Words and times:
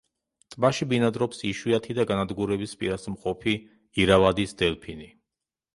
ტბაში 0.53 0.87
ბინადრობს 0.93 1.43
იშვიათი 1.49 1.97
და 1.99 2.07
განადგურების 2.13 2.75
პირას 2.81 3.07
მყოფი 3.17 3.55
ირავადის 4.07 4.59
დელფინი. 4.65 5.15